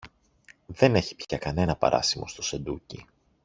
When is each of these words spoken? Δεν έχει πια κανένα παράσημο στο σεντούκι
Δεν 0.65 0.95
έχει 0.95 1.15
πια 1.15 1.37
κανένα 1.37 1.75
παράσημο 1.75 2.27
στο 2.27 2.41
σεντούκι 2.41 3.05